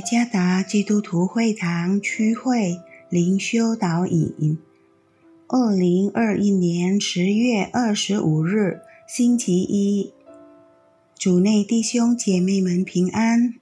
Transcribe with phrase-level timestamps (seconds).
[0.00, 4.58] 加达基督徒会堂区会灵修导引，
[5.46, 10.12] 二零二一年十月二十五日，星期一，
[11.18, 13.54] 主内弟兄姐妹们平安。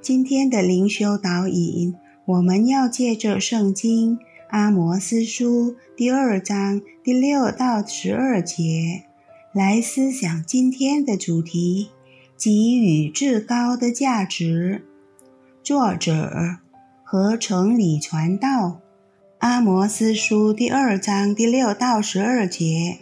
[0.00, 1.94] 今天的灵修导引，
[2.24, 4.18] 我们要借着圣经
[4.50, 9.04] 阿摩斯书第二章第六到十二节
[9.52, 11.90] 来思想今天的主题。
[12.36, 14.84] 给予至高的价值。
[15.64, 16.58] 作者
[17.02, 18.82] 合成里传道，
[19.38, 22.98] 阿摩斯书第二章第六到十二节。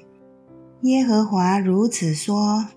[0.83, 2.69] 耶和华如此说：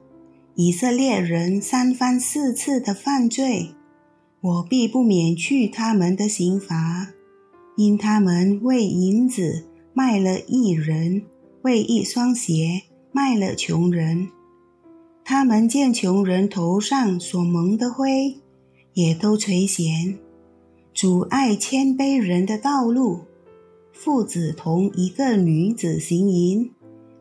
[0.56, 3.76] 以色列人三番四次的犯罪，
[4.42, 7.10] 我必不免去他们的刑罚，
[7.78, 11.22] 因他们为银子卖了一人，
[11.62, 14.30] 为一双鞋卖了穷人。
[15.24, 18.36] 他们见穷人头上所蒙的灰，
[18.96, 20.18] 也都垂涎，
[20.94, 23.20] 阻碍谦卑人的道路。
[23.94, 26.72] 父子同一个女子行淫，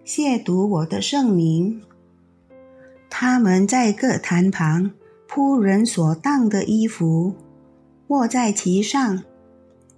[0.07, 1.83] 亵渎我的圣名。
[3.11, 4.93] 他们在各坛旁
[5.29, 7.35] 铺人所当的衣服，
[8.09, 9.23] 卧在其上，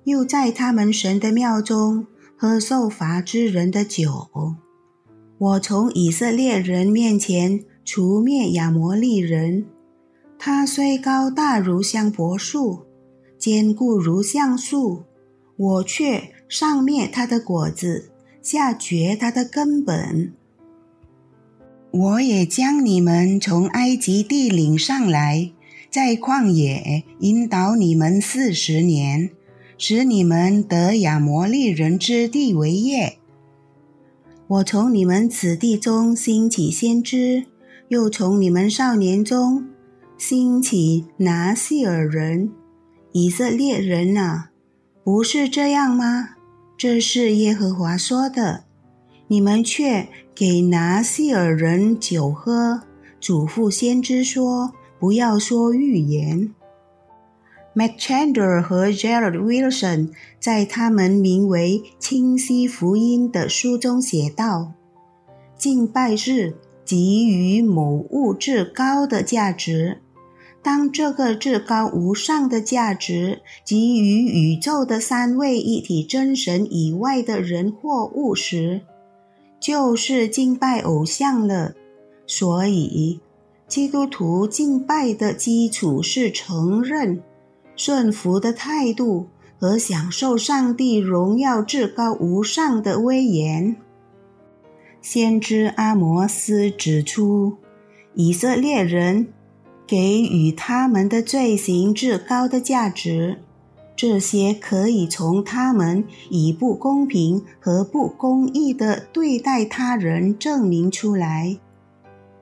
[0.05, 4.29] 又在他们神的庙中喝受罚之人的酒。
[5.39, 7.65] 我从以色列人面前。
[7.89, 9.65] 除灭亚摩利人，
[10.39, 12.83] 它虽高大如香柏树，
[13.39, 15.05] 坚固如橡树，
[15.57, 20.33] 我却上灭它的果子，下绝它的根本。
[21.91, 25.51] 我也将你们从埃及地领上来，
[25.91, 29.31] 在旷野引导你们四十年，
[29.79, 33.17] 使你们得亚摩利人之地为业。
[34.47, 37.47] 我从你们此地中兴起先知。
[37.89, 39.69] 又从你们少年中
[40.19, 42.51] 兴起拿细尔人、
[43.13, 44.51] 以色列人啊，
[45.05, 46.31] 不是这样吗？
[46.79, 48.65] 这是耶和华说的。
[49.29, 52.81] 你们却给拿细尔人酒喝，
[53.21, 56.55] 嘱咐先知说：不要说预言。
[57.75, 64.73] ”MacChandler 和 Gerald Wilson 在他们名为《清晰福音》的书中写道：
[65.59, 66.55] 敬拜日。
[66.89, 70.03] 给予某物至高的价值。
[70.67, 78.81] 当这个至高无上的价值给予宇宙的三位一体真神以外的人或物时，
[79.61, 81.77] 就是敬拜偶像了。
[82.27, 83.21] 所以，
[83.69, 87.23] 基督徒敬拜的基础是承认、
[87.77, 89.29] 顺服的态度
[89.61, 93.77] 和享受上帝荣耀至高无上的威严。
[95.01, 97.57] 先知阿摩斯指出，
[98.15, 99.29] 以色列人
[99.87, 103.39] 给予他们的罪行至高的价值，
[103.95, 111.59] 这些可以从他们以不公平和不公义的对待他人证明出来。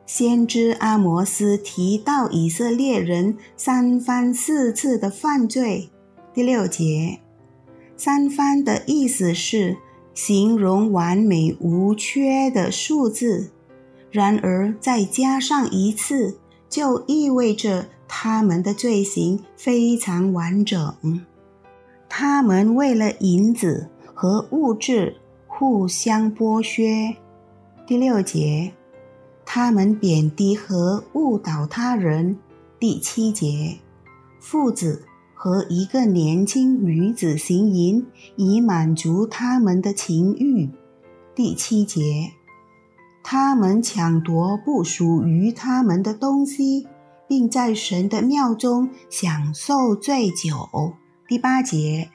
[0.06, 5.90] 先知阿摩斯提到以色列人三番四次的犯罪，
[6.32, 7.20] 第六节，
[7.96, 9.76] 三番的意思是。
[10.16, 13.50] 形容完美无缺的数字，
[14.12, 16.38] 然而再加上一次，
[16.74, 21.22] 就意味着他们的罪行非常完整。
[22.08, 25.14] 他们为了银子和物质
[25.46, 27.14] 互相剥削。
[27.86, 28.72] 第六节，
[29.46, 32.36] 他们贬低和误导他人。
[32.80, 33.78] 第七节，
[34.40, 35.04] 父子。
[35.36, 40.70] 和一个年轻女子行淫，以满足他们的情欲。
[41.34, 42.32] 第七节，
[43.26, 46.86] 他们抢夺不属于他们的东西，
[47.26, 50.94] 并在神的庙中享受醉酒。
[51.26, 52.10] 第八节，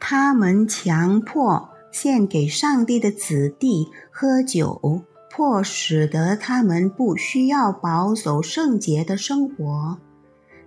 [0.00, 5.00] 他们强迫献给上帝的子弟喝酒，
[5.30, 9.96] 迫使得他们不需要保守圣洁的生活。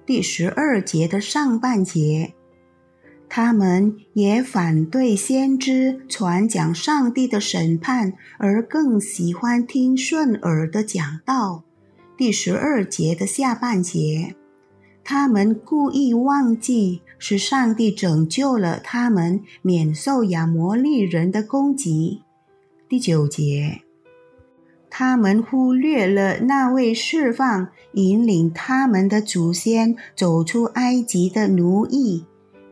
[0.05, 2.33] 第十二节的上半节，
[3.29, 11.63] 他们也反对先知传讲上帝的审判，而更喜欢听顺耳的讲道。
[12.17, 14.35] 第十二节的下半节，
[15.03, 22.23] 他们故意忘记是上帝拯救了他们，免受亚摩利人的攻击。
[22.89, 23.81] 第九节。
[24.91, 32.25] 他们忽略了那位释放、引领他们的祖先走出埃及的奴役，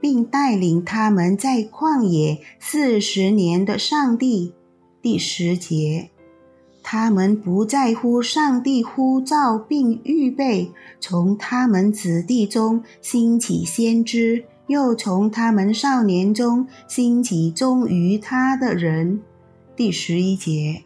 [0.08, 4.54] 并带领他们在旷野四十年的上帝。
[5.02, 6.10] 第十节，
[6.82, 10.72] 他们不在乎上帝呼召并预备
[11.02, 19.20] 从他们子弟中兴起先知，又从他们少年中兴起忠于他的人。
[19.76, 20.84] 第十一节。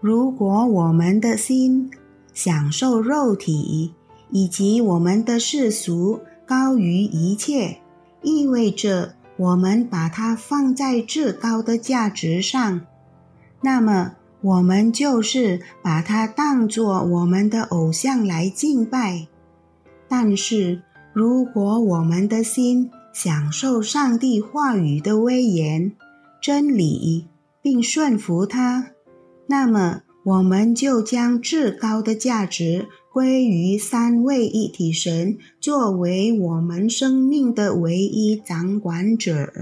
[0.00, 1.88] 如果我们的心
[2.32, 3.94] 享受肉体
[4.32, 7.78] 以及我们的世俗高于一切，
[8.24, 12.80] 意味着我们把它放在至高的价值上，
[13.60, 14.16] 那么。
[14.44, 19.26] 我们就是把它当作我们的偶像来敬拜。
[20.06, 20.82] 但是，
[21.14, 25.92] 如果我们的心享受上帝话语的威严、
[26.42, 27.26] 真理，
[27.62, 28.88] 并顺服它，
[29.46, 39.52] 那么我们就将至高的价值归于三位一体神，作为我们生命的唯一掌管者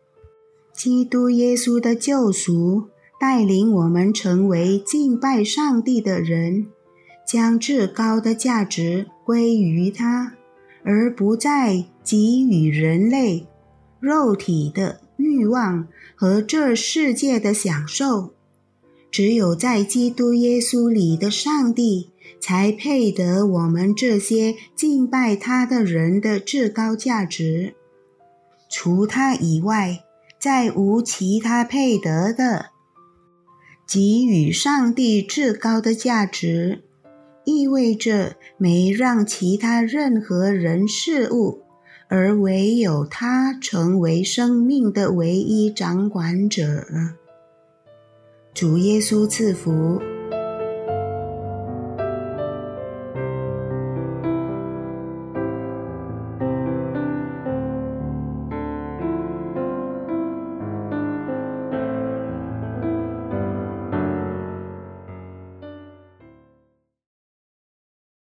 [0.72, 2.84] ——基督耶稣的救赎。
[3.20, 6.68] 带领我们成为敬拜上帝的人，
[7.26, 10.36] 将至高的价值归于他，
[10.82, 13.46] 而不再给予人类
[14.00, 18.30] 肉体的欲望和这世界的享受。
[19.10, 27.74] 只有在基督耶稣里的上帝，才配得我们这些敬拜他的人的至高价值。
[28.70, 30.04] 除他以外，
[30.38, 32.66] 再无其他配得的。
[33.86, 36.82] 给予上帝至高的价值，
[37.44, 41.62] 意味着没让其他任何人事物，
[42.08, 46.84] 而唯有他成为生命的唯一掌管者。
[48.52, 50.17] 主耶稣赐福。